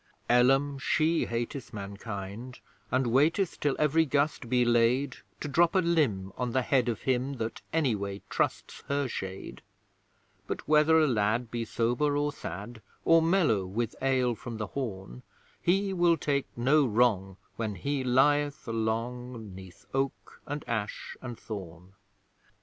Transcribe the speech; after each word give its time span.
Ellum 0.29 0.79
she 0.79 1.27
hateth 1.27 1.73
mankind, 1.75 2.59
and 2.89 3.05
waiteth 3.05 3.59
Till 3.59 3.75
every 3.77 4.03
gust 4.03 4.49
be 4.49 4.65
laid, 4.65 5.17
To 5.41 5.47
drop 5.47 5.75
a 5.75 5.77
limb 5.77 6.33
on 6.39 6.53
the 6.53 6.63
head 6.63 6.89
of 6.89 7.01
him 7.03 7.33
That 7.33 7.61
anyway 7.71 8.23
trusts 8.27 8.81
her 8.87 9.07
shade: 9.07 9.61
But 10.47 10.67
whether 10.67 10.97
a 10.97 11.05
lad 11.05 11.51
be 11.51 11.65
sober 11.65 12.17
or 12.17 12.33
sad, 12.33 12.81
Or 13.05 13.21
mellow 13.21 13.63
with 13.67 13.93
ale 14.01 14.33
from 14.33 14.57
the 14.57 14.65
horn, 14.73 15.21
He 15.61 15.93
will 15.93 16.17
take 16.17 16.47
no 16.57 16.83
wrong 16.87 17.37
when 17.57 17.75
he 17.75 18.03
lieth 18.03 18.67
along 18.67 19.53
'Neath 19.53 19.85
Oak, 19.93 20.41
and 20.47 20.67
Ash, 20.67 21.15
and 21.21 21.37
Thorn! 21.37 21.93